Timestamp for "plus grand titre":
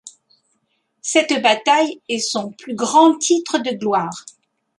2.53-3.59